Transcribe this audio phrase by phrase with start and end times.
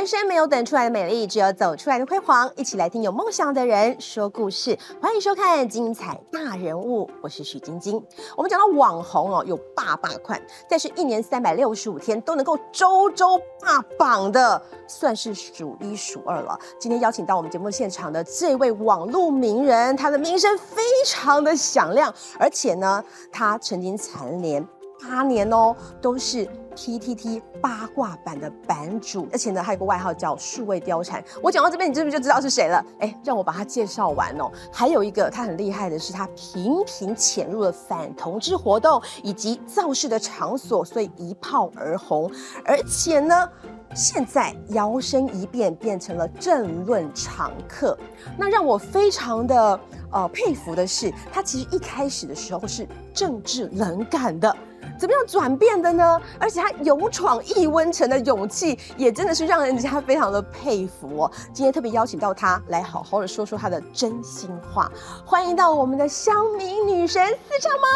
[0.00, 2.50] 人生没有等出来的美丽，只有走出来的辉煌。
[2.56, 8.02] 一起来听有梦想的人说故事，欢迎收看《精彩大人物》，我是许晶晶。
[8.34, 16.58] 我们讲到网红哦，有霸霸款，但是一年三百六十五天都能够周周霸榜的，算是数一数二了。
[16.78, 24.66] 今天邀请到我们节目现场的这位网络名人，他的名声非常的响亮，而且呢，他曾经蝉联。
[25.02, 26.46] 八年哦，都是
[26.76, 31.22] PTT 八卦版的版主，而且呢，还有个外号叫数位貂蝉。
[31.42, 32.84] 我讲到这边，你是不是就知道是谁了？
[33.00, 34.50] 哎，让我把他介绍完哦。
[34.72, 42.30] 还有一个他很厉害的是，他频频潜入了反同志活动以及造势的场所，所以一炮而红。
[42.64, 43.48] 而且呢，
[43.94, 47.98] 现在摇身一变变成了政论常客。
[48.38, 49.80] 那让我非常的
[50.12, 54.56] 呃佩服的是，他其实一开始的时候是政治冷感的。
[55.00, 56.20] 怎么样转变的呢？
[56.38, 61.32] 而且他勇闯异温城的勇气，也真的是让人家非常的佩服哦。
[61.54, 64.92] 今天特别邀请到他来好好的说说他的真心话，
[65.24, 67.88] 欢迎到我们的乡民女神四长猫。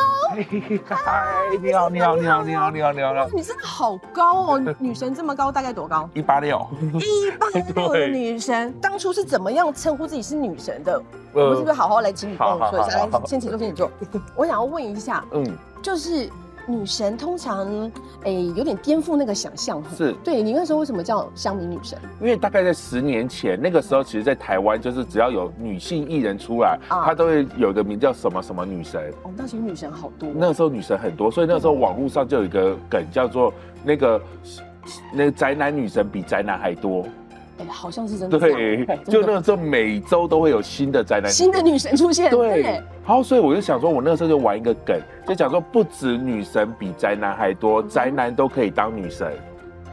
[0.96, 1.26] 嗨，
[1.60, 3.28] 你好，你好，你好，你好，你好，你好。
[3.34, 6.08] 你真的好高哦，女神这么高，大概多高？
[6.14, 6.66] 一八六。
[6.80, 11.02] 一八六的女神，当初是怎么样称呼自己是女神的？
[11.34, 12.96] 我们是不是好好来请你跟我说一下？
[12.96, 13.90] 来，先请坐，先请坐。
[14.34, 15.44] 我想要问一下，嗯，
[15.82, 16.30] 就是。
[16.66, 17.90] 女神通常
[18.24, 21.98] 诶有点颠覆那个想象，是对你那时候为什么叫乡民女神？
[22.20, 29.12] 因为大概在十年前，那个时候其实，在台湾就是只要有女性艺人出来，她都会有个名叫什么什么女神。
[29.22, 30.30] 哦，那时候女神好多。
[30.34, 33.52] 那个时候女神很多，所以那时候网络上就有一个梗叫做
[33.84, 34.22] 那个
[35.12, 37.06] 那个宅男女神比宅男还多。
[37.58, 38.38] 哎，好像是真的。
[38.38, 42.30] 对，就那个时候每周都会有新的宅男、新的女神出现。
[42.30, 49.32] 对，然后所以我就想说，我那个时候就玩一个梗，就讲说不止女神比宅男还多，宅男都可以当女神。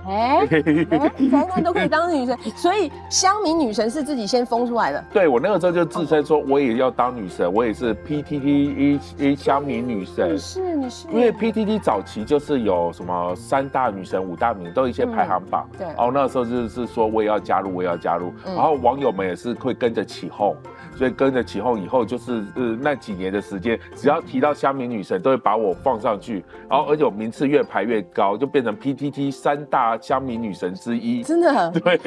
[0.08, 0.46] 哎，
[1.32, 5.04] 宅男都可以当女神，所以乡民女神是自己先封出来的。
[5.12, 10.34] 对我那个时候就自称说，我也要当女神，我也是 PTT 一一乡民女神。
[10.34, 15.68] 你是你是，因为 PTT 早期就是有什么三大女神、五大名，都有一些排行榜。
[15.78, 20.56] 对，然后那个时候就是说我也要加入，我也要加入，然后网友们也是会跟着起哄。
[20.94, 31.24] 所以跟着起哄以后，就是呃那几年的时间，只要提到乡民女神，都会把我放上去，然后而且我名次越排越高，就变成 PTT 三大乡民女神之一。
[31.24, 31.98] 真的， 对。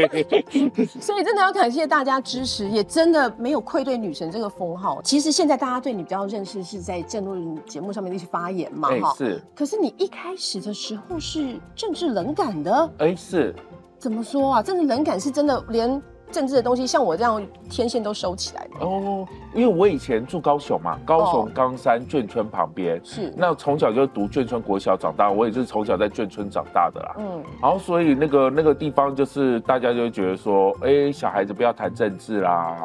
[1.01, 5.01] 所以真的要感谢大家支持，也真的没有愧对女神这个封号。
[5.03, 9.15] 其实现在大家对你比较认识，是在政论节目上面的一些发言嘛，哈。
[9.17, 9.43] 是。
[9.55, 12.91] 可是你一开始的时候是政治冷感的。
[12.99, 13.55] 哎，是。
[13.99, 14.63] 怎么说啊？
[14.63, 16.03] 政治冷感是真的连。
[16.35, 17.41] 政治的东西，像我这样
[17.71, 19.25] 天线都收起来的哦。
[19.55, 27.15] 因为我以前住高雄嘛，高雄冈山眷村旁边，是那从小就读眷村国小长大，我也是从小在眷村长大的啦。
[27.19, 32.77] 嗯，然后所以那个那个地方就是大家就会觉得说，哎，小孩子不要谈政治啦，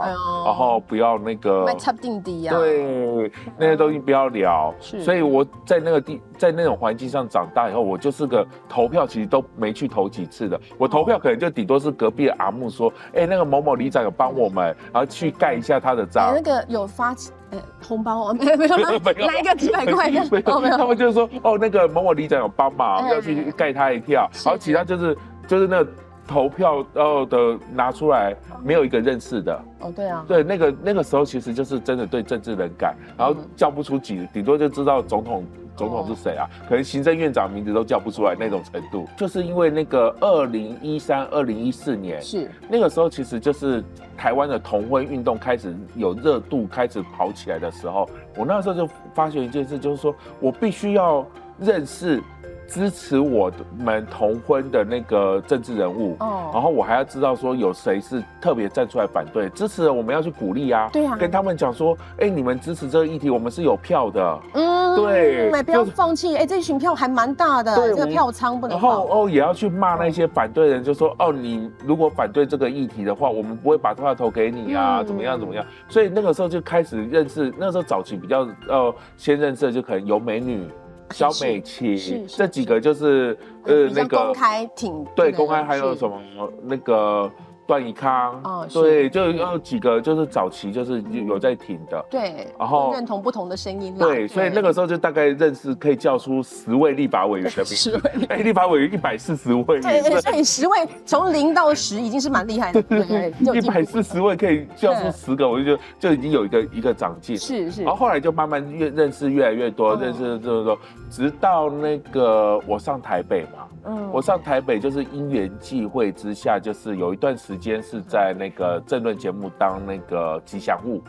[0.45, 4.71] 然后不要那个插定底呀，对，那些东西不要聊。
[4.79, 10.59] 是，所以我在那个地在那种环境上长大以后，我就是个投票其实都没去投几次的。
[10.77, 16.33] 我投票可能就顶多是隔壁的阿木说，哎，那个某某里长有帮我们，然后去盖一下他的章。
[16.33, 16.65] 那个。
[16.69, 17.15] 有发
[17.49, 20.77] 呃红包哦，没有没有来一个几百块的，没有没有。
[20.77, 25.17] 他们就是说哦，那个某某里长有帮忙，要去盖他一票，然后其他就是
[25.47, 25.83] 就是那
[26.27, 29.59] 投票然后的拿出来，没有一个认识的。
[29.79, 35.43] 哦，对啊，对那个那个时候其实就是真的对政治冷感，然后叫不出几，顶多就知道总统。
[35.79, 36.45] 总统是谁啊？
[36.67, 43.83] 可能行政院长名字都叫不出来那种程度，就是因为那个二零一三、二零一四年是那个时候，其实就是
[44.17, 51.25] 台湾的同婚运动开始有热度，开始跑起来的时候，我那时候就发现一件事，就是说我必须要
[51.57, 52.21] 认识。
[52.69, 80.67] 支持我们同婚的那个政治人物，哦，然后我还要知道说有谁是特别站出来反对，支持我们要去鼓励啊，对啊，跟他们讲说，哎，你们支持这个议题，我们是有票的，嗯，对，不要放弃，哎，这群票还蛮大的，这个票仓不能，然后哦也要去骂那些反对人，就说哦，你如果反对这个议题的话，我们不会把票投给你啊，怎么样怎么样，所以那个时候就开始认识，那时候早期比较呃先认识的就可能有美女。
[81.11, 86.21] 小美琪这几个就是呃那个公开挺对公开还有什么
[86.63, 87.31] 那个
[87.69, 92.03] 段宜康，哦对，就有几个就是早期就是有有在挺的。
[92.09, 93.95] 对，然后认同不同的声音。
[93.95, 97.65] 对，所以那个时候就大概认识可以叫出十位立法委员的名。
[97.65, 97.91] 十。
[97.91, 98.01] 位。
[98.27, 100.75] 哎，立法委员一百四十位，对，所以十位
[101.05, 107.37] 从零到十已经是蛮厉害的，对对，就 一百四十位可以叫出对十个，我就觉得就已经有一个一个长进。
[107.37, 107.83] 是是。
[107.83, 109.99] 然后后来就慢慢越认识越来越多，嗯。
[109.99, 110.79] 认识这么多，
[111.11, 114.09] 直到那个我上台北嘛，嗯。
[114.11, 121.03] 我上台北就是因缘际会之下，就是有一段时间是在那个政论节目当那个吉祥物，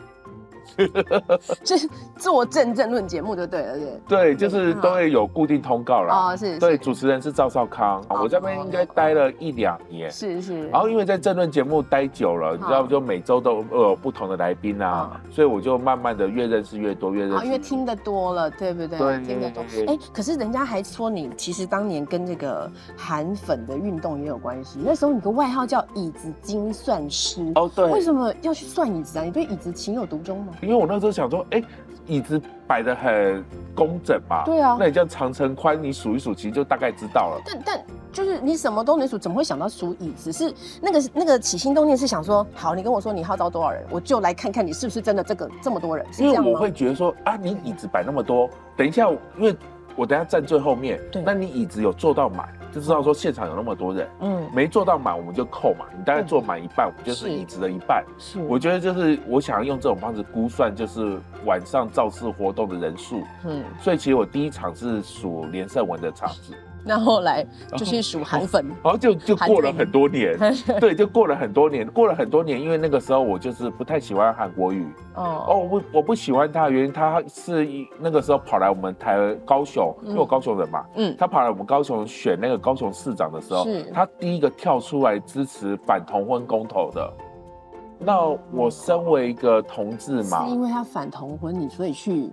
[1.65, 4.01] 是做政政论节目就对了，对。
[4.07, 6.31] 对，就是都会有固定通告啦。
[6.31, 10.09] 哦，是，对，主持人是赵少康，哦我在那边应该待了一两年。
[10.11, 18.97] 是是，然后因为在政论节目待久了，你知道，就每周都有不同的来宾啊，所以我就慢慢的越认识越多，越认啊，识因为听得多了，对不对？
[18.97, 19.63] 对听得多。
[19.87, 24.79] 哎，可是人家还说你其实当年跟这个韩粉的运动也有关系。
[24.83, 29.23] 那时候你的外号叫椅子精算师，哦，对，为什么要去算椅子啊？
[29.23, 30.50] 你对椅子情有独钟吗？
[30.61, 31.63] 因为我那时候想说，哎，
[32.07, 33.43] 椅子摆的很
[33.75, 37.41] 工整嘛，对啊那你这样长乘宽，你数一数，其实就大概知道了。
[37.45, 40.31] 但但就是你什么都能数，怎么会想到数椅子？
[40.31, 46.05] 是那个那个起心动念是想说，好，你跟我说你号召多少人，我就来看看你是不是真的这个这么多人？
[46.17, 49.55] 因为我会觉得说，啊，你椅子摆那么多，等一下，因为
[49.95, 58.03] 我等一下站最后面对，那你椅子有坐到满，就知道说现场有那么多人，嗯，没做到满我们就扣嘛，你大概做满一半，我们就是是椅子的一半。
[58.17, 58.39] 是。
[58.43, 66.53] 我觉得就是我想要用这种方式估算，就是晚上造势活动的人数，嗯，所以其实我第一场是数连胜文的场子，
[66.83, 67.45] 那后来
[67.77, 70.37] 就是数韩粉，然后就就过了很多年，
[70.79, 74.85] 对，就过了很多年，过了很多年，因为那个时候我就是不太喜欢韩国语，
[75.15, 87.13] 哦，哦，我不我不喜欢他的原因，他是一那个时候跑来我们台高雄，因为我高雄人嘛，嗯，他跑来我们高雄选那个高雄市长的时候是，他第一个跳出来支持反同婚公投的。
[88.03, 88.19] 那
[88.51, 92.31] 我身为一个同志嘛是，因为他反同婚你，所以去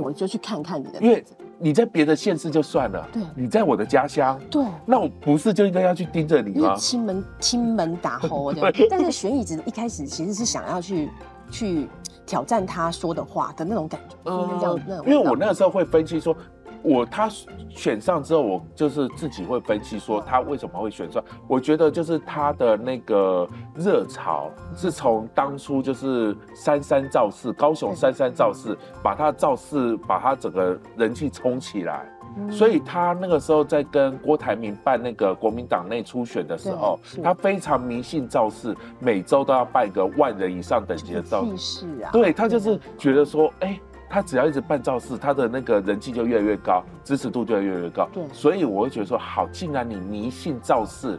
[0.00, 1.24] 我就去看看你的因为，
[1.58, 3.22] 你在别的县市就算了，对。
[3.34, 4.64] 你在我的家乡，对。
[4.86, 6.60] 那我不是就应该要去盯着你吗？
[6.60, 6.76] 因为？
[6.76, 11.10] 亲门亲门打吼 的，但是玄椅子一开始其实是想要去
[11.50, 11.88] 去
[12.24, 16.36] 挑战他说的话的那种感觉，是不是这样那种因为我那个时候会分析说，
[16.82, 17.28] 我他
[17.68, 21.22] 选上之后，我就是自己会分析说他为什么会选上。
[21.46, 32.06] 我觉得就是他的那个热潮是从当初就是三三造势，高雄三三造势，把他造势把他整个人气冲起来。
[32.34, 41.44] 嗯所以他那个时候在跟郭台铭办那个国民党内初选的时候，他非常迷信造势，每周都要办一个万人以上等级的造。
[41.58, 43.78] 势啊，对他就是觉得说，哎、
[44.12, 48.06] 他只要一直办造势，他的那个人气就越来越高，支持度就会越来越高。
[48.12, 51.18] 对所以我会觉得说，好，既然你迷信造势，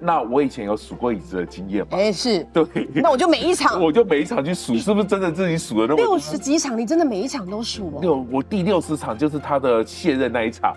[0.00, 2.64] 那我以前有数过椅子的经验嘛，哎是，对，
[2.94, 7.98] 那我就每一场 我就每一场去数， 是不是真的自己数的那么六十几场，你真的每一场都数哦。
[8.00, 8.24] 六？
[8.30, 10.72] 我第六十场就是他的卸任那一场，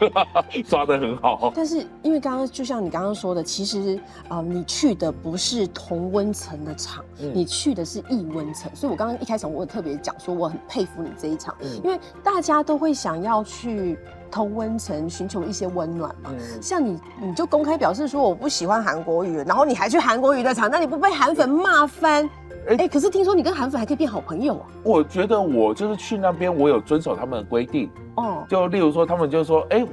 [0.68, 1.52] 抓得很好。
[1.54, 3.98] 但是因为刚刚就像你刚刚说的，其实
[4.28, 13.98] 呃你去的不是同温层的场，嗯你去的是异温层，所以我刚刚一开始我有特别讲说我很佩服你这一场，嗯因为大家都会想要去
[14.30, 16.30] 同温层寻求一些温暖嘛。
[16.32, 22.28] 嗯像你，你就公开表示说我不喜欢韩国语，然后你还去韩国语的场，那你不被韩粉骂翻？
[22.68, 24.66] 哎、哎可是听说你跟韩粉还可以变好朋友啊？
[24.82, 29.86] 我觉得我就是去那边，我有遵守他们的规定，哦，就例如说，他们就说，哎、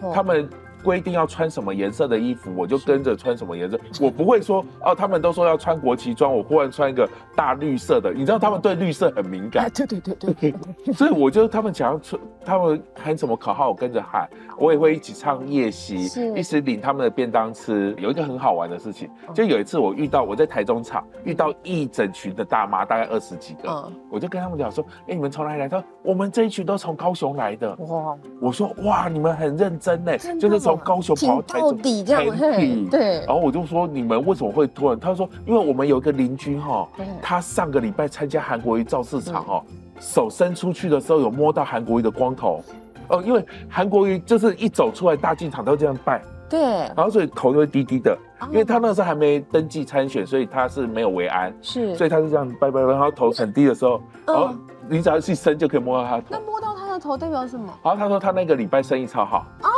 [0.00, 0.48] 哦他们
[0.82, 3.78] 规定要穿什么颜色的衣服，我就跟着穿什么颜色。
[4.00, 8.12] 我不会说哦，他们都说要穿国旗装，我忽然穿一个大绿色的。
[8.12, 10.54] 你知道他们对绿色很敏哎，感，对对对对，
[10.92, 17.94] 所以我就他们想要穿，他们喊什么口号，我跟着喊，我也会一起唱夜袭是，一起领他们的便当吃。
[17.98, 25.68] 有一个很好玩的事情，就有一次我遇到我在台中场遇到一整群的大妈，大概二十几个，嗯，我就跟他们讲说，哎，你们从哪里来？
[25.68, 27.74] 他说我们这一群都从高雄来的。
[27.76, 32.36] 哇，我说哇，你们很认真呢，就是从高雄跑到台中，底这样，
[32.90, 33.20] 对。
[33.20, 34.98] 然，后我就说你们为什么会突然？
[34.98, 39.64] 他说因为我们有一个邻居哈对，他上个礼拜参加韩国瑜造市场哈，
[39.98, 42.62] 手伸出去的时候有摸到韩国瑜的光头。
[43.08, 48.46] 哦，因为韩国瑜就是一走出来大进场都这样拜，对，然后所以头就会低低的，哦。
[48.50, 56.24] 因为他那时候还没登记参选，所以他是没有为安，是，所以他是这样拜拜拜，然后头很低的时候，然后嗯你只要去伸就可以摸到他头。
[56.30, 56.40] 那。
[56.40, 57.72] 摸到他的头代表什么？
[57.82, 59.44] 然后他说他那个礼拜生意超好。
[59.62, 59.68] 哦，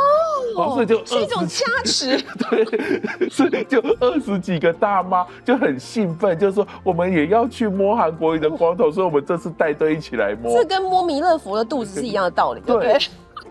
[0.55, 10.65] 所以就是一种20加持， 对，所以就二十几个大妈就很兴奋，就说我们也要去摸韩国瑜的光头，所以我们这次带队一起来摸这。
[10.65, 12.97] 跟摸弥勒佛的肚子是一样的道理，对不对？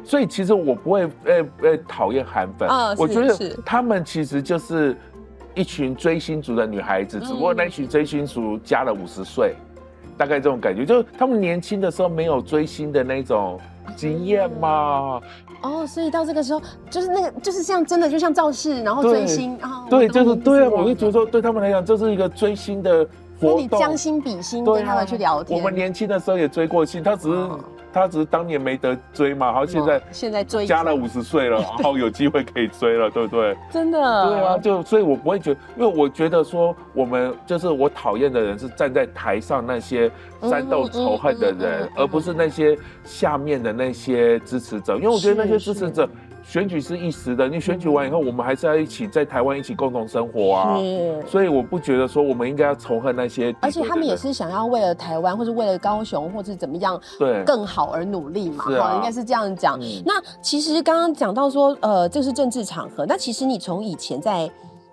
[0.04, 4.94] 所以其实我不会呃呃讨厌韩粉，啊我觉得是他们其实就是
[5.54, 9.54] 一群追星族的女孩子，嗯只不过那群追星族加了五十岁，
[10.18, 13.58] 大概这种感觉，就是他们年轻的时候没有追星的那种
[13.96, 15.20] 经验嘛。
[15.62, 16.60] 哦，所以到这个时候，
[16.90, 23.06] 就是那个，就是像真的，就像造势，然后追星啊，对，就是对啊，我就觉得说，对他们来讲，这是一个追星的
[23.40, 23.56] 活动。
[23.56, 25.58] 那你将心比心，跟他们去聊天。
[25.58, 27.58] 我们年轻的时候也追过星，他只是、哦
[27.94, 33.56] 他只是当年没得追嘛，然后现在哦现在追加了五十岁了， 然后有机会可以追了，对不对？
[33.70, 33.98] 真的，
[34.28, 40.10] 对啊，就所以，我不会觉得，因为我觉得说，我们就是我讨厌的人是站在台上那些
[40.42, 46.08] 煽动仇恨的人嗯，而不是那些下面的那些支持者，因为我觉得那些支持者。
[46.44, 50.78] 选举是一时的，你选举完以后，我们还是要一起在台湾一起共同生活啊。
[50.78, 51.22] 是。
[51.26, 59.80] 所以我不觉得说我们应该要仇恨那些而且他们也是想要为了台湾，或者为了高雄，或者怎么样对更好而努力嘛，是啊应该是这样讲。
[59.80, 64.50] 嗯那其实刚刚讲到说，呃，这是政治场合，那其实你从以前在。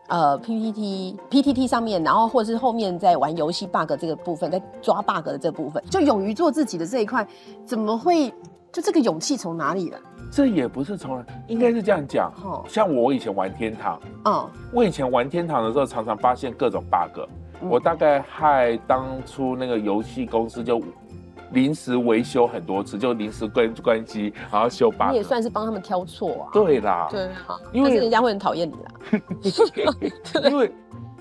[0.07, 7.25] 呃，PPT、PTT 上面，然后或者是后面在玩游戏 bug 这个部分，在抓 bug 的这部分，就勇于做自己的这一块，
[7.65, 8.29] 怎么会
[8.73, 9.97] 就这个勇气从哪里来？
[10.31, 12.31] 这也不是从来，应该是这样讲。
[12.43, 17.19] 哦，像我以前玩天堂，嗯，我以前玩天堂的时候，常常发现各种 bug。
[17.19, 20.81] 嗯我大概害当初那个游戏公司就
[21.51, 25.11] 临时维修很多次，就临时关关机，然后修 bug。
[25.11, 26.49] 你也算是帮他们挑错啊。
[26.51, 30.41] 对啦，对啊，因为但是人家会很讨厌你啦。
[30.49, 30.71] 因为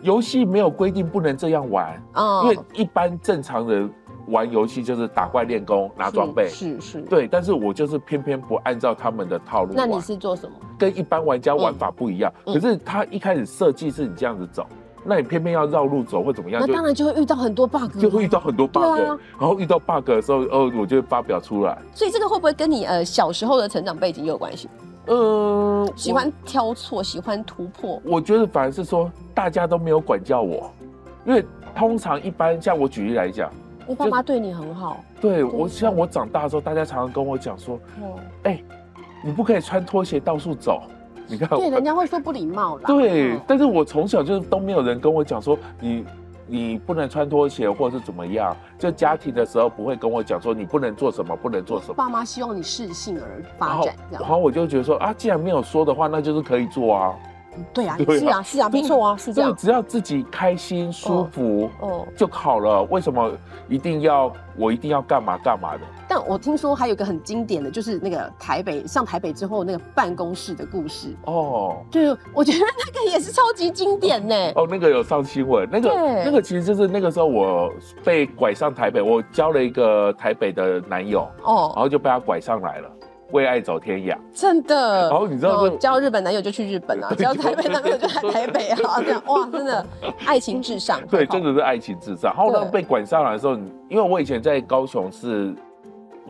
[0.00, 3.92] 游戏没有规定不能这样玩，哦因为一般正常人
[4.28, 6.48] 玩游戏就是打怪练功拿装备。
[6.48, 7.00] 是是。
[7.02, 10.56] 对，但是我就是偏偏不按照他们的套路那你，是做什么？
[10.78, 12.32] 跟一般玩家玩法不一样。
[12.46, 14.66] 嗯可是他一开始设计是你这样子走，
[15.04, 21.78] 那你偏偏要绕路走或怎么样，就那当然就会遇到很多 bug，就会遇到很多 bug，、啊然后遇到 bug 的时候，哦，我就会发表出来。
[21.94, 24.68] 所以这个会不会跟你呃小时候的成长背景也有关系？
[25.06, 28.00] 嗯，喜欢挑错，喜欢突破。
[28.04, 30.70] 我觉得反而是说大家都没有管教我，
[31.24, 33.50] 因为通常一般像我举例来讲，
[33.90, 38.62] 你爸妈对你很好，对我像我长大的时候，大家常常跟我讲说，哦，哎、
[39.24, 40.82] 你不可以穿拖鞋到处走。
[41.26, 42.84] 你看我，对，人家会说不礼貌啦。
[42.86, 46.04] 对嗯，但是我从小就是都没有人跟我讲说你
[46.46, 51.94] 你不能穿拖鞋或者是怎么样，就家庭的时候不会跟我讲说你不能做什么，不能做什么。
[51.94, 53.96] 爸妈希望你适性而发展。
[54.08, 57.12] 然后我就觉得说啊，既然没有说的话，那就是可以做啊。
[57.72, 59.54] 对啊，对啊是啊，是啊，没错啊，是这样。
[59.56, 62.82] 只要自己开心舒服哦，就好了。
[62.84, 63.30] 为什么
[63.68, 65.80] 一定要我一定要干嘛干嘛的？
[66.08, 71.14] 但我听说还有一个很经典的，就是那个台北上台北之后那个办公室的故事。
[71.24, 74.34] 哦对，我觉得那个也是超级经典呢。
[74.56, 77.72] 哦，那个有上新闻，那个对那个其实就是那个时候我
[78.04, 82.90] 被拐上台北，我交了一个台北的男友哦，然哦，后就被他拐上来了，
[83.32, 84.16] 为爱走天涯。
[84.34, 85.08] 真的。
[85.08, 89.86] 然后你知道交日本男友就去日本啊，交台北男友就在台北啊，这样哇，真的
[90.26, 91.00] 爱情至上。
[91.08, 92.32] 对，真的是爱情至上。
[92.34, 93.54] 然后呢，被管上来的时候，
[93.88, 95.54] 因为我以前在高雄是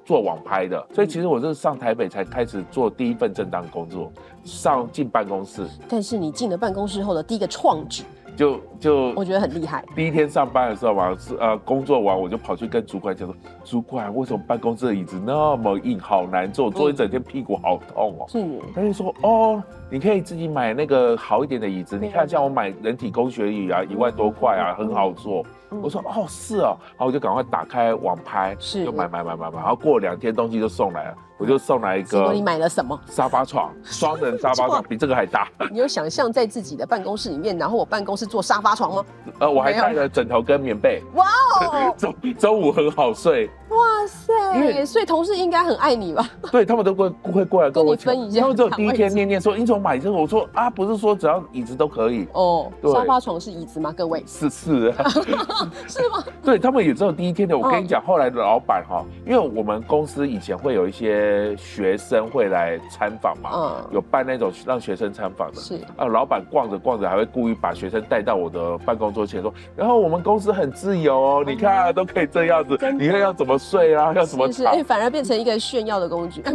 [0.05, 4.11] 做网拍的，所以其实我是上台北才开始做第一份正当工作，
[4.45, 8.05] 上进办公室但是你进了办公室后的第一个创举，
[8.41, 9.85] 就就我觉得很厉害。
[9.95, 18.25] 第一天上班的时候嘛，是呃工作完我就跑去跟主管讲说，主管为什么办公室的椅子那么硬，好难坐，坐一整天屁股好痛哦。
[18.31, 18.43] 是，
[18.75, 25.43] 他就说哦，你可以自己买那个好一点的椅子，你看像我买人体工学椅啊，一万多块啊，很好坐。
[25.73, 33.01] 嗯我说哦是哦，然后我就赶快打开网拍，是就买买买买买，然后过两天东西就送来了，我就送来一个你买了什么？
[33.07, 35.47] 沙发床， 双人沙发床，比这个还大。
[35.71, 39.05] 你有想象在自己的办公室里面，然后我办公室做沙发床吗？
[39.39, 41.25] 呃，我还带了枕头跟棉被，哇
[41.61, 43.49] 哦，周周五很好睡。
[43.71, 43.79] 哇
[44.09, 44.85] 塞！
[44.85, 46.29] 所以同事应该很爱你吧？
[46.51, 50.17] 对他们都会会过来跟我分一下他们只有第一天念念说你怎么买这个？
[50.17, 52.27] 我说啊，不是说只要椅子都可以。
[52.35, 53.93] 哦，对沙发床是椅子吗？
[53.97, 55.09] 各位是是啊，
[55.89, 56.23] 是吗？
[56.45, 57.57] 对他们也只有第一天的。
[57.57, 65.57] 我跟你嗯讲，后来的老板哈，因为我们公司以前会有一些学生会来参访嘛，嗯，有办那种让学生参访的。
[65.57, 76.43] 是啊，老板逛着逛着还会故意把学生带到我的办公桌前说，然后我们公司很自由哦，你看都可以这样子，你看要怎么睡啊，要怎么躺是是，哎，反而变成一个炫耀的工具，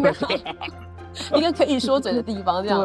[1.35, 2.79] 一个可以说嘴的地方，这样。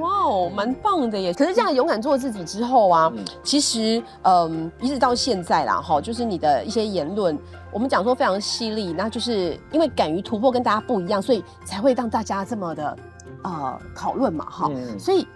[0.00, 1.32] 哇哦，蛮棒的耶！
[1.32, 7.38] 可是这样勇敢做自己之后啊，嗯其实嗯，一直到现在啦，哈，就是你的一些言论，
[7.72, 12.96] 我们讲说非常犀利，那就是因为敢于突破跟大家不一样，所以才会让大家这么的
[13.42, 14.70] 呃讨论嘛，哈。
[14.70, 15.26] 嗯所以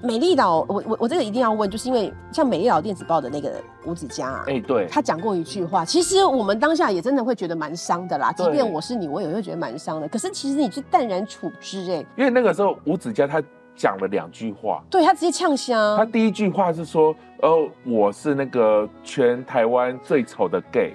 [0.00, 3.52] 美丽岛，我我我这个一定要问，就是因为像美丽岛电子报的那个
[3.84, 4.44] 吴子嘉、啊。
[4.46, 8.32] 哎，对，他讲过一句话，其实我们当下也真的会觉得蛮伤的啦。
[8.32, 10.08] 即便我是你，我也会觉得蛮伤的。
[10.08, 13.42] 可是其实你是淡然处之、哎，因为那个时候吴子嘉他
[13.74, 14.80] 讲了两句话。
[14.88, 15.96] 对他直接呛香。
[15.96, 17.12] 他第一句话是说
[17.42, 20.94] ：“呃，我是那个全台湾最丑的 gay。”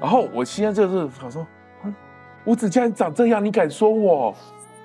[0.00, 1.46] 然后我现在就是想说，
[2.46, 4.34] 吴子嘉长这样，你敢说我？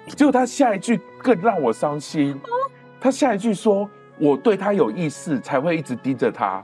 [0.09, 2.39] 结果他下一句更让我伤心。
[3.05, 6.63] 他下一句说：“我对他有意思，才会一直盯着他。”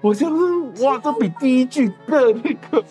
[0.00, 2.84] 我就是哇，这比第一句更那个，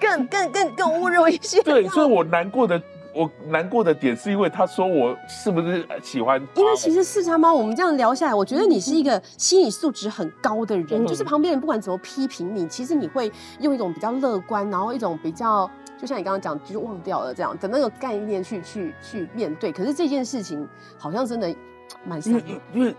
[0.00, 1.62] 更更更更侮辱一些。
[1.62, 2.82] 对，所以我难过的。
[3.14, 6.40] 我难过的点是因为他说我是不是喜欢？
[6.54, 19.72] 因为其实四叉猫，我们这样聊下来，我觉得你是一个心理素质很高的人，就是旁边人不管怎么批评你，其实你会用一种比较乐观，然后一种比较，就像你刚刚讲，就是忘掉了这样的那个概念去去去面对。
[19.72, 21.52] 可是这件事情好像真的
[22.04, 22.42] 蛮因为
[22.72, 22.94] 因为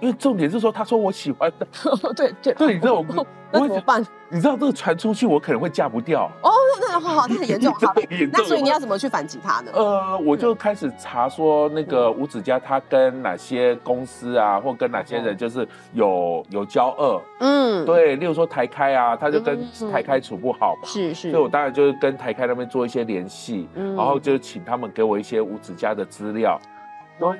[0.00, 1.66] 因为重点是说，他说我喜欢的，
[2.16, 3.04] 对对 对，你知道我
[3.52, 4.04] 那怎么办？
[4.30, 6.50] 你知道这个传出去，我可能会嫁不掉哦。
[6.80, 7.92] 那好好，那很严重，好。
[8.32, 9.70] 那所以你要怎么去反击他呢？
[9.74, 17.22] 呃，我就开始查说那个吴子嘉他跟哪些公司啊，或跟哪些人就是有有交恶。
[17.40, 20.88] 嗯，对，例如说台开啊，他就跟台开处不好嘛。
[20.88, 21.30] 是是。
[21.30, 26.58] 所以我当然就是跟台开那边做一些联系，然后就请他们给我一些吴子嘉的资料。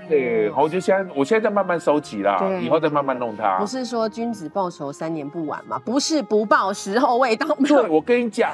[0.09, 3.59] 对，好，我就现在，我现在在慢慢收集啦，以后再慢慢弄它。
[3.59, 5.81] 不是说君子报仇三年不晚吗？
[5.85, 7.47] 不是不报，时候未到。
[7.67, 8.51] 对，我跟你讲，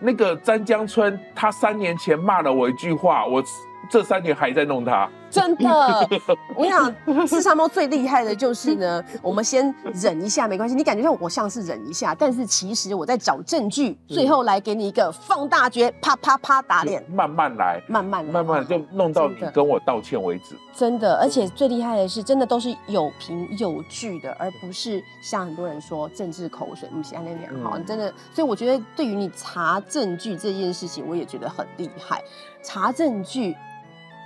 [0.00, 3.42] 那个詹江春，他三年前骂了我一句话，我。
[3.90, 6.08] 这三年还在弄它，真的。
[6.54, 10.74] 我想，四杀猫最厉害的就是呢， 我们先忍一下，没关系。
[10.74, 17.02] 你感觉像我像是忍一下，但是其实我在找证据，最后来给你一个放大绝，啪啪啪打脸。
[17.10, 20.54] 慢慢来，慢慢慢慢就弄到你跟我道歉为止。
[20.74, 26.88] 真的，而且最厉害的是，真的都是有凭有据的，而不是像很多人说政治口水。
[26.88, 28.12] 不是安那良好，真的。
[28.34, 32.22] 所以我觉得，对于你查证据这件事情，我也觉得很厉害。
[32.62, 33.56] 查证据。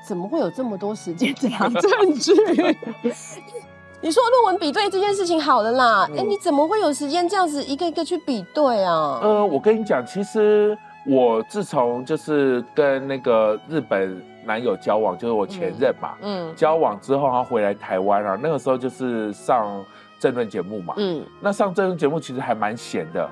[0.06, 2.32] 怎么会有这么多时间查证据？
[4.04, 9.20] 你说论文比对这件事情好了啦，哎，你怎么会有时间这样子一个一个去比对啊？
[9.22, 19.84] 呃，我跟你讲，其实我自从就是跟那个日本男友交往，就是我前任嘛，嗯，交往之后他回来台湾啊，那个时候就是上
[20.18, 23.30] 政论节目嘛，嗯，那上政论节目其实还蛮闲的。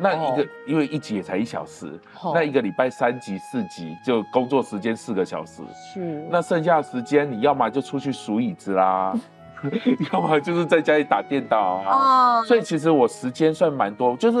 [0.00, 1.92] 那一个，因为一集也才一小时，
[2.34, 5.62] 那一个礼拜三集四集，就工作时间四个小时。
[5.94, 6.26] 是。
[6.30, 9.14] 那剩下的时间，你要么就出去数椅子啦，
[10.12, 12.42] 要么就是在家里打电脑啊。
[12.44, 14.38] 所以其实我时间算蛮多，就是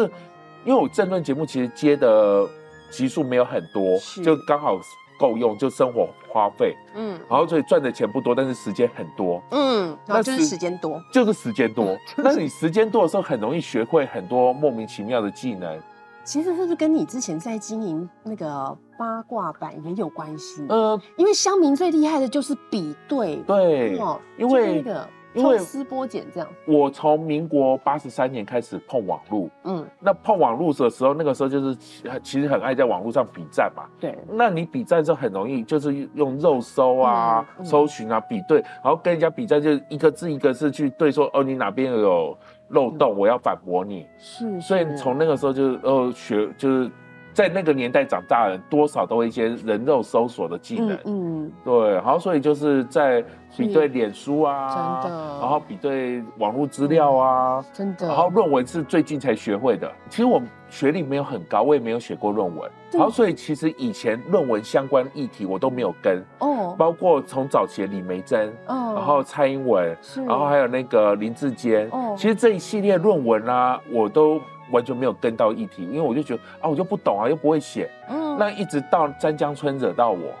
[0.64, 2.48] 因为我政论节目其实接的
[2.90, 4.78] 集数没有很多，就刚好。
[5.20, 11.94] 够用就生活花费，嗯，然后所以赚的钱不多，但是时间很多，嗯，那就是时间多，就是时间多。
[12.16, 15.78] 那你时间多的时候，很容易学会很多莫名其妙的技能。
[16.24, 20.64] 其实是不是跟你之前在经营那个八卦版也有关系？
[20.70, 23.98] 呃，因为乡民最厉害的就是比对，对，
[24.38, 25.06] 因为那个。
[25.34, 31.76] 因为丝剥茧这样，我从民国八十三年开始碰网络，嗯，那碰网络的时候，那个时候就是
[32.22, 42.36] 其实很爱在网络上比战嘛，对，那你比战就很容易，就是用肉搜啊、搜寻啊比对，然后跟人家比战，就一个字一个字去对说，哦，你哪边有
[42.68, 46.90] 漏洞，我要反驳你，是，所以从那个时候就哦学就是。
[47.32, 53.24] 在那个年代长大的人，多少都会一些人肉搜索的技能，嗯，对，然后所以就是在
[53.56, 59.90] 比对脸书啊，真的，然后比对网络资料啊，真的，然后论文是最近才学会的。
[60.08, 74.40] 其实我学历没有很高，我也没有写过论文，然后所以其实以前论文相关议题我都没有跟，哦，包括从早期的李梅珍，哦，然后蔡英文，然后还有那个林志坚，哦，其实这一系列论文啊，我都。
[74.70, 80.32] 完全没有跟到议题，因为我就觉得啊，我就不懂啊，又不会写，嗯，那一直到詹江村惹到我，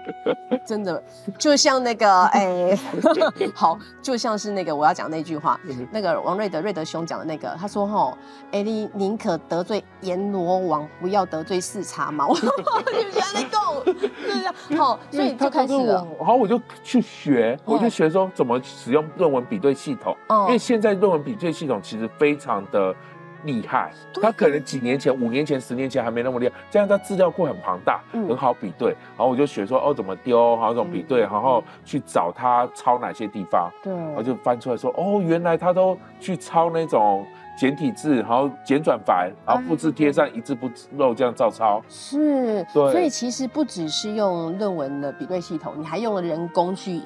[0.66, 1.02] 真的
[1.38, 2.76] 就像那个哎，
[3.54, 5.60] 好，就像是那个我要讲那句话，
[5.92, 8.16] 那个王瑞德瑞德兄讲的那个，他说哈，
[8.50, 13.58] 哎，你宁可得罪阎罗王，不要得罪四叉猫， 你们觉得够？
[13.84, 22.94] 对呀，好，所以就开始了，好，我就去学，我就学说怎么使用论文比对系统，因为现在论文比对系统其实非常的。
[23.44, 28.88] 厉害，他可能几年前、五年前、十年前还没那么厉害，这样他资料库很庞大，很好比对。
[28.90, 33.70] 然后我就学说哦怎么丢，然后怎么比对，然后去找他抄哪些地方。
[33.82, 37.26] 对，然后就翻出来说哦，原来他都去抄那种
[37.58, 41.82] 简体字，然后简转繁，然后复制贴上，一字不漏这样照抄。
[41.88, 42.92] 是，对。
[42.92, 47.00] 所以其实不只是用论文的比对系统，你还用了人工去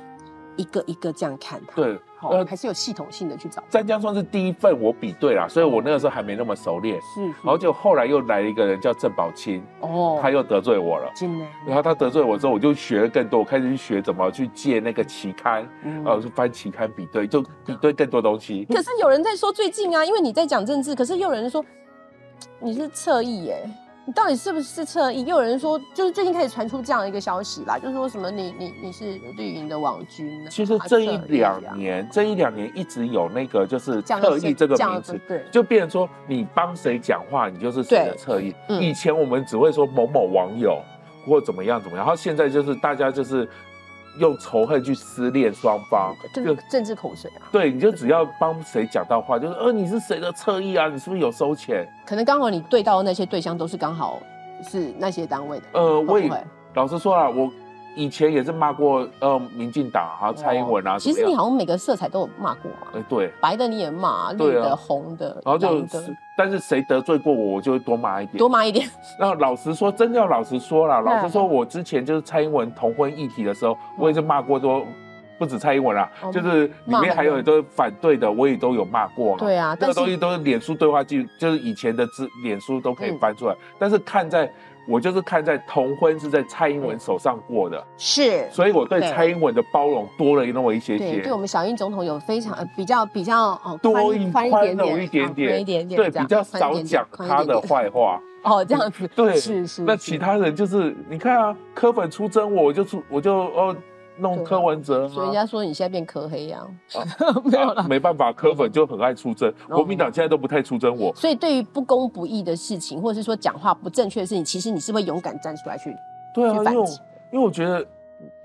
[0.57, 1.77] 一个一个这样看它。
[1.77, 1.99] 对。
[2.25, 3.63] 哦，呃还是有系统性的去找。
[3.69, 6.99] 湛江算是第一份我比对啦，所以我那个时候还没那么熟练。
[7.01, 11.11] 是，然后就后来又来了一个人叫郑宝清，哦，他又得罪我了。
[11.15, 18.65] 进来，然后他得罪我之后，我就学了更多，我开始去学怎么去借那个期刊，嗯呃，去翻期刊比对，就比对更多东西。
[18.67, 21.65] 可是有人在说最近啊，因为你在讲政治，可是又有人说
[22.61, 23.69] 你是侧翼耶，
[24.07, 25.25] 你到底是不是侧翼？
[25.25, 30.49] 又有人说，就是最近开始传出这样一个消息啦，就是说什么你你你是绿营的网军啊。
[30.51, 38.55] 其实这一两年，这一两年一直有那个就是这样的侧翼这个名词，对，就变成说你帮谁讲话，你就是谁的对侧翼。
[38.69, 40.83] 嗯以前我们只会说某某网友
[41.27, 43.49] 或怎么样怎么样，然后现在就是大家就是
[44.19, 47.49] 用仇恨去撕裂双方，就是政治口水啊。
[47.51, 51.87] 对，你就只要帮谁讲到话，就是呃你是谁的侧翼啊，你是不是有收钱？
[52.07, 54.21] 可能刚好你对到的那些对象都是刚好
[54.63, 56.31] 是那些单位的，呃，我也？
[56.75, 57.51] 老实说啊，我
[57.95, 65.69] 以前也是骂过呃民进党还有蔡英文啊，哦其实你好像每个色彩都有骂过嘛，哎对，白的你也骂，绿的、红的、然后就
[66.37, 68.39] 但是谁得罪过我，我就会多骂一点。
[68.39, 68.89] 多骂一点。
[69.19, 74.85] 那老实说，真的要老实说啦，老实说，我之前就是蔡英文同婚议题的时候，我也是骂过多。
[75.37, 79.39] 不止蔡英文啦，哦就是里面还有很多反对的，我也都有骂过嘛。
[79.41, 83.55] 对啊，这但是个东西都是脸书对话记录，就是以前的资脸书都可以嗯翻出来。
[83.77, 84.49] 但是看在
[84.87, 88.49] 我就是看在同婚是在蔡英文手上过的，是。
[88.51, 89.11] 所以我对对。
[89.11, 91.21] 蔡英文的包容多了那么一些，些。
[91.21, 91.33] 对。
[91.33, 98.21] 我们小英总统有非常呃比较比较哦多宽一宽宽一点点，容一点点，对，比较少讲他的坏话。
[98.45, 99.67] 哦，这样子，对，是是。
[99.67, 99.83] 是。
[99.83, 103.75] 那其他人就是你看啊，柯粉出征我，我就出我就哦
[104.19, 106.61] 弄柯文哲啊，所以人家说你现在变柯黑呀，
[106.95, 107.03] 啊
[107.45, 107.87] 没有了。
[107.89, 111.15] 没办法，柯粉就很爱出征，哦国民党现在都不太出征我。
[111.15, 115.95] 所以对于不公不义的事情，或者是说讲话不正确的事情，其实你是会勇敢站出来去
[116.35, 116.87] 对啊，因为。
[117.33, 117.81] 因为我觉得，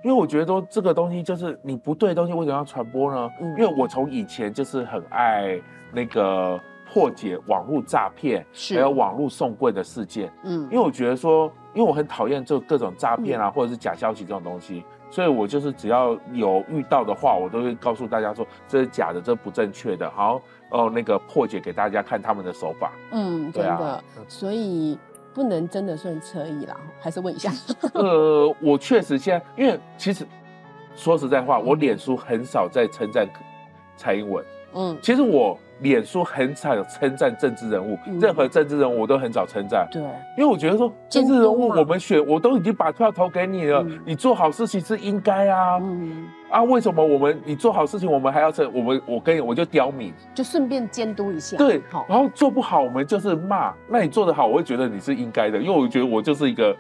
[0.04, 3.30] 因为我觉得说这个东西就是你不对的东西，为什么要传播呢？
[3.40, 5.62] 嗯因为我从以前就是很爱
[5.94, 6.60] 那个
[6.92, 10.32] 破解网络诈骗，是还有网络送柜的事件。
[10.44, 22.92] 嗯因为我觉得说，因为我很讨厌这各种诈骗啊，或者是假消息这种东西，所以我就是只要有遇到的话，我都会告诉大家说这是假的，这不正确的，好哦那个破解给大家看他们的手法。
[23.12, 24.98] 嗯，对啊真的，所以
[25.34, 27.52] 不能真的算侧翼啦，还是问一下。
[27.94, 30.26] 呃，我确实现在，因为其实
[30.96, 33.28] 说实在话，我脸书很少在称赞
[33.96, 38.20] 蔡英文，嗯，其实我脸书很少有称赞政治人物，嗯。
[38.20, 39.88] 任何政治人物我都很少称赞。
[39.92, 40.02] 对，
[40.38, 44.00] 因为我觉得说政治人物我们选，我都已经把票投给你了，嗯。
[44.06, 46.64] 你做好事情是应该啊、嗯，啊！
[46.64, 51.58] 为什么我们你做好事情，我们还要称我们我跟你我就刁民，就顺便监督一下。
[51.58, 56.76] 对好，，然后做不好我们就是骂，那你做得好，我会觉得你是应该的，因为我觉得我就是一个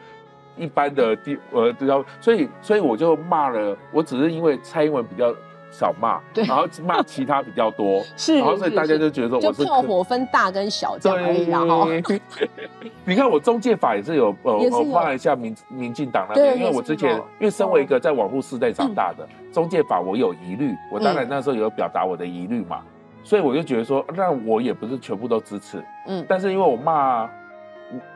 [0.57, 5.33] 一般的地呃比较，所以所以我就骂了，我只是因为蔡英文比较
[5.71, 6.43] 少骂，对。
[6.45, 11.85] 然后骂其他比较多， 是然后所以大家就觉得说我是炮火分大跟小这样而已啦哈。
[11.85, 12.21] 对，
[13.05, 14.79] 你看我中介法也是有呃也是有。
[14.79, 22.81] 呃放一下民民进党那对边，因为我之前因为身为一个在网络时代长大的中介法，我有疑虑，我当然那时候有表达我的疑虑嘛，
[23.23, 26.25] 所以我就觉得说，那我也不是全部都支持，嗯。
[26.27, 27.29] 但是因为我骂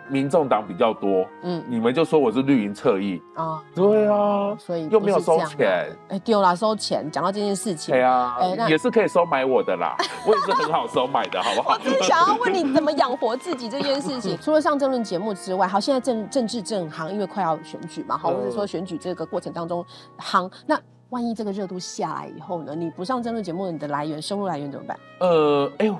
[0.09, 5.95] 民众党比较多，嗯你们就说我是绿营侧翼，啊，对啊，所以又没有收钱。
[6.09, 7.09] 哎，丢啦，收钱。
[7.11, 8.37] 讲到这件事情对，啊
[8.67, 9.95] 也是可以收买我的啦，
[10.27, 11.73] 我也是很好收买的，好不好？
[11.75, 14.37] 我只是想要问你怎么养活自己这件事情。
[14.41, 19.85] 除了上政论节目之外，好，现在政政治正行，因为快要选举嘛，好，嗯或者说选举这个过程当中
[20.17, 22.73] 行，那万一这个热度下来以后呢？
[22.75, 24.97] 你不上争论节目，你的来源收入来源怎么办？
[25.19, 25.95] 呃，哎呦，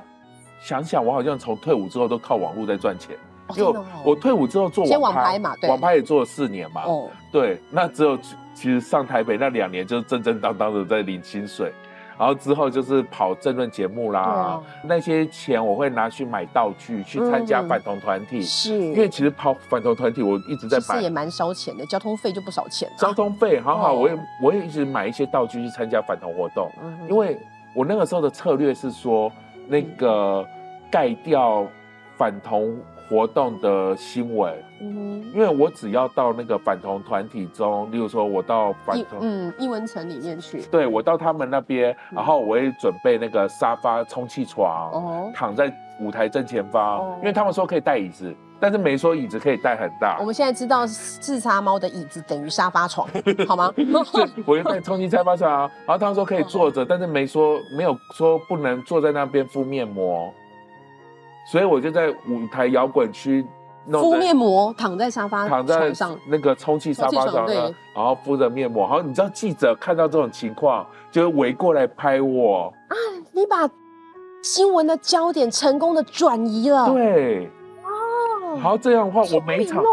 [0.61, 3.15] 想想我好像从退伍之后都靠网络在赚钱，
[3.61, 4.01] 哦因为真的哦。
[4.05, 5.69] 我退伍之后做先网拍嘛对。
[5.69, 8.17] 网拍也做了四年嘛，哦，对，那只有
[8.53, 11.73] 其实上台北那两年就是正正当当的在领薪水，
[12.17, 22.97] 然后之后就是跑政论节目啦，那些钱我会拿去买道具，去参加嗯反同团体，是，因为其实跑反同团体我一直在买其实也蛮烧钱的，交通费就不少钱啊。
[22.97, 23.99] 交通费，好好，哦。
[23.99, 27.09] 我也我也一直买一些道具去参加反同活动，嗯哼。
[27.09, 27.39] 因为
[27.75, 29.31] 我那个时候的策略是说，
[29.67, 30.47] 那个
[30.91, 31.65] 盖掉
[32.17, 32.77] 反同
[33.09, 39.19] 活动的新闻，嗯因为我只要到那个反同团体中，例如说我到反同。
[39.21, 40.61] 嗯一文城里面去。
[40.71, 50.25] 对，我到他们那边，嗯然后我也准备那个沙发、充气床，哦，躺在舞台正前方，哦因为他们说可以带椅子，但是没说椅子可以带很大我。
[50.25, 53.07] 们现在知道自杀猫的椅子等于沙发床，
[53.47, 53.71] 好吗？
[53.75, 55.51] 对，我就带充气沙发床，
[55.85, 60.33] 然后他们说可以坐着，但是没说没有说不能坐在那边敷面膜，
[61.45, 63.45] 所以我就在舞台摇滚区
[63.85, 67.45] 弄敷面膜，躺在沙发躺在上，那个充气沙发上，
[67.93, 72.73] 然后敷着面膜，然后你知道记者看到这种情况，就会围过来拍我。
[72.87, 72.95] 啊，
[73.33, 73.69] 你把
[74.41, 76.89] 新闻的焦点成功的转移了。
[76.93, 77.45] 对，
[77.83, 79.83] 哦，然后这样的话，我每一场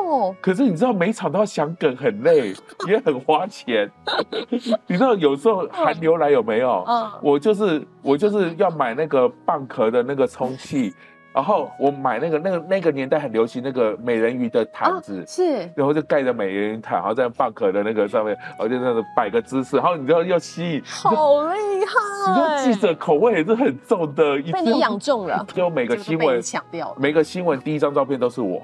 [0.40, 2.54] 可是你知道每一场都要想梗，很累，
[2.86, 3.90] 也很花钱。
[4.86, 6.84] 你知道有时候寒流来有没有？
[6.86, 7.10] 嗯。
[7.22, 10.92] 我就是我就是要买那个蚌壳的那个充气，
[11.32, 15.24] 然后我买那个那个那个年代很流行那个美人鱼的毯子。
[15.26, 26.96] 是然后就盖着美人鱼毯，然后在蚌壳的那个上面，然后就那个摆个姿势，然后你知道要吸引，好厉你知道害，记者口味也是很重的，一被你养中了，就每个新闻抢掉了。
[26.98, 28.62] 每个新闻第一张照片都是我。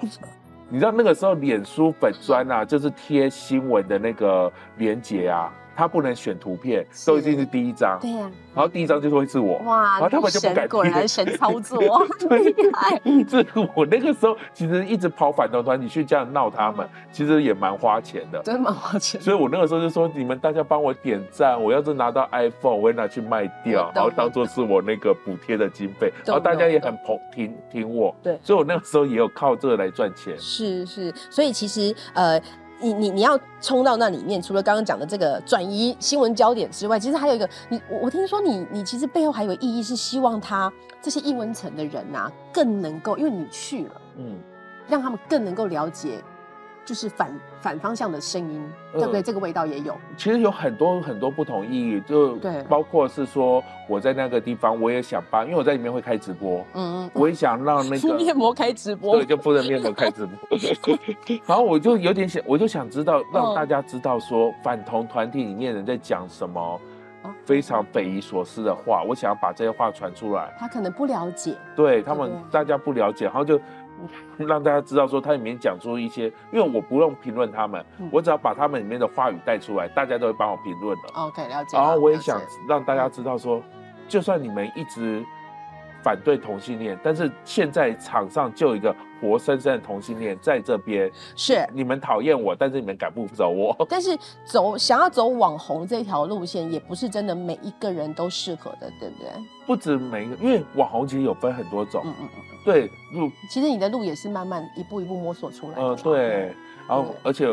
[0.68, 9.58] 你知道那个时候脸书粉砖啊，就是贴新闻的那个连接啊，它不能选图片，都一定是第一张，对呀，然后第一张就会是我。
[9.58, 11.78] 哇然后他们就不果然神操作，
[12.28, 12.98] 对厉害。
[13.28, 18.40] 这我那个时候其实一直跑反动团，你去这样闹他们，其实也蛮花钱的。
[18.42, 19.20] 真蛮花钱。
[19.20, 28.14] 所以我那个时候就说，你们大家帮我点赞，我要是拿到 iPhone，我会拿去卖掉然后当做是我那个补贴的经费，然后大家也很捧挺挺我。
[28.22, 30.34] 对所以我那个时候也有靠这个来赚钱。
[30.38, 32.40] 是是，所以其实呃，
[32.80, 44.38] 你你你要冲到那里面，除了刚刚讲的这个转移新闻焦点之外，其实还有一个，你我我听说你你其实背后还有意义是希望他这些艺文层的人呐、更能够，因为你去了，嗯，
[44.88, 46.22] 让他们更能够了解，
[46.86, 49.20] 就是反反方向的声音，对不对？
[49.20, 52.62] 嗯这个味道也有，其实有很多很多不同意义，就对。
[52.68, 60.58] 包括是说我在那个地方，我也想帮，因为我在里面会开直播，嗯嗯，我也想让那敷个面膜开直播对，，就敷着面膜开直播。
[61.44, 63.54] 然后我就有点想，我就想知道，让嗯。
[63.56, 66.60] 大家知道说反同团体里面人在讲什么
[67.22, 72.38] 哦非常匪夷所思的话，我想要把这些话传出来，他可能不了解，对他们对？
[72.52, 73.58] 大家不了解，然后就
[74.38, 81.08] 让大家知道说它里面讲出一些，因为我不用评论他们嗯，我只要把他们里面的话语带出来，大家都会帮我评论的。
[81.14, 81.76] OK，了解。
[81.76, 83.62] 然后我也想让大家知道说，
[84.08, 85.24] 就算你们一直
[86.06, 91.10] 反对同性恋，但是现在场上就有一个活生生的同性恋在这边。
[91.34, 93.74] 是你们讨厌我，但是你们赶不走我。
[93.90, 99.28] 但是走想要走网红这条路线，也不是真的每一个人都适合的，对不对？
[99.66, 102.02] 不止每一个，因为网红其实有分很多种。
[102.04, 102.42] 嗯嗯嗯。
[102.64, 105.82] 对，路其实你的路也是慢慢一步一步摸索出来的。
[105.82, 106.54] 呃对，
[106.86, 107.48] 然后对而且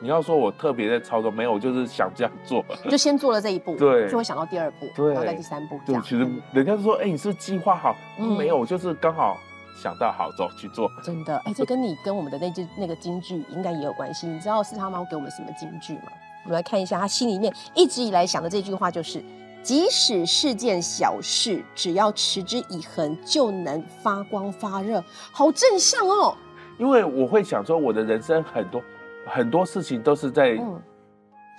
[0.00, 2.64] 你要说我特别在操作，没有，我就是想这样做。
[2.88, 6.02] 就先做了这一步，对就会想到第二步，对然后再第三步这对，样。
[6.02, 7.96] 其实人家说，哎、你是计划好？
[8.18, 9.36] 嗯没有，我就是刚好
[9.82, 10.88] 想到好走去做。
[11.02, 14.26] 真的，哎，这跟你跟我们的那句那个京剧应该也有关系。
[14.26, 16.12] 你知道四叉猫给我们什么京剧吗？
[16.44, 19.22] 我们来看一下，他心里面一直以来想的这句话就是：
[19.62, 25.02] 即使是件小事，只要持之以恒，就能发光发热。
[25.32, 26.36] 好正向哦。
[26.78, 28.80] 因为我会想说，我的人生很多
[29.28, 30.80] 很多事情都是在、嗯，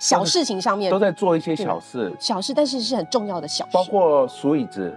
[0.00, 0.90] 小事情上面。
[0.90, 3.70] 都在做一些小事，小事，但是是很重要的小事。
[3.72, 4.94] 包括数椅子。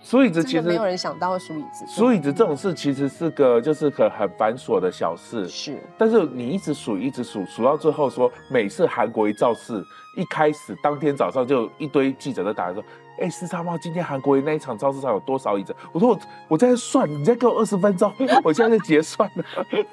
[0.00, 5.82] 数椅子其实没有，人想到数椅子，数椅子这种事其实是个就是很很繁琐的小事，是。
[5.98, 9.84] 但是你一直数一直数，数到最后说，每次韩国一造势，
[10.16, 12.82] 一开始当天早上就一堆记者在打来说，
[13.20, 15.74] 哎、四叉猫今天韩国瑜那一场超市场有多少椅子？
[15.92, 18.12] 我说我我在算，你再给我二十分钟，
[18.44, 19.44] 我现在在结算了。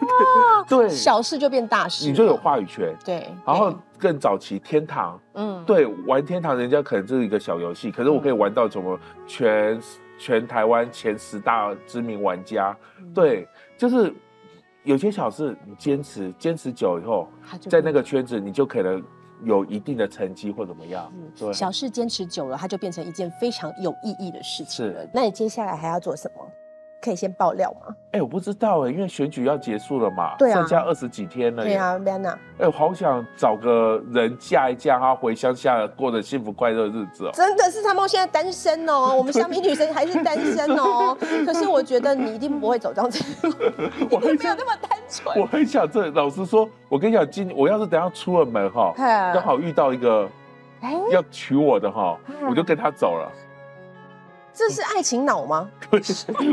[0.70, 2.96] 对，小事就变大事，你就有话语权。
[3.04, 3.28] 对。
[3.46, 9.80] 然后更早期天堂，嗯，对，玩天堂人家可能就是一个小游戏，可是我可以玩到什么全
[10.18, 14.14] 全台湾前十大知名玩家，嗯，对，就是
[14.84, 17.28] 有些小事你坚持坚持久以后，
[17.70, 19.02] 在那个圈子你就可能
[19.44, 25.10] 有一定的成绩或怎么样，对嗯，小事坚持久了，它就变成一件非常有意义的事情了是。
[25.14, 26.46] 那你接下来还要做什么？
[27.02, 27.96] 可以先爆料吗？
[28.14, 37.32] 哎、我不知道哎、因为选举要结束了嘛，对啊剩下二十几天了，对，啊，Vanna，哎、我好想找个人嫁一嫁，然后回乡下过着幸福快乐的日子哦。
[37.32, 41.16] 真的是他们现在单身哦， 我们小米女生还是单身哦。
[41.46, 43.24] 可是我觉得你一定不会走这样子，
[44.10, 45.40] 我很你没有那么单纯。
[45.40, 50.30] 我很想这，老实说，我跟你讲，今我要是等下出了门哈，嗯刚好遇到一个
[50.82, 53.32] 哎，要娶我的哈，嗯我就跟他走了，
[54.54, 55.70] 这是爱情脑吗？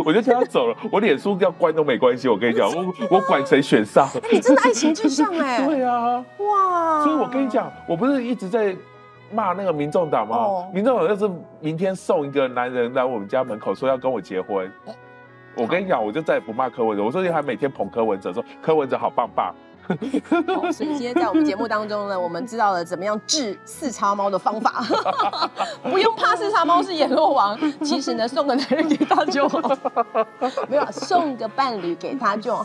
[0.04, 4.08] 我就跟他走了，我脸书要关都没关系，我跟你讲，我我管谁选上。
[4.22, 5.62] 哎，你真的爱情至上哎。
[5.66, 7.04] 对啊，哇！
[7.04, 8.74] 所以我跟你讲，我不是一直在
[9.32, 10.36] 骂那个民众党吗？
[10.36, 14.70] 哦民众党要是明天送一个男人来我们家门口说要跟我结婚，
[15.54, 19.54] 我跟你讲，我就再也不骂柯文哲，我说你还每天捧柯文哲，说柯文哲好棒棒。
[20.48, 24.84] 哦所以今天在我们节目当中呢，我们知道了怎么样治四叉猫的方法，
[25.82, 29.60] 不用怕四叉猫是阎罗王，其实呢送个男人给他就好，
[30.68, 32.64] 没有送个伴侣给他就好，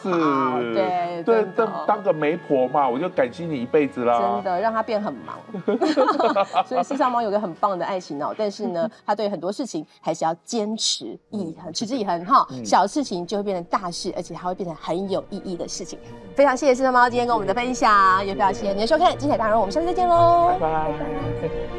[0.74, 4.18] 对对，当当个媒婆嘛，我就感激你一辈子啦。
[4.36, 5.38] 真的让他变很忙，
[6.66, 12.48] 所以四叉猫有个很棒的爱情脑，但是呢，他对很多事情还是要坚持以恒，持之以恒哈。
[12.64, 15.98] 小事情就会变成大事，而且它会变成很有意义的事情。
[16.36, 21.77] 非常谢谢四叉猫今天跟我们的分享，也非常谢谢您的收看《精彩大人》，我们下次再见喽，拜拜。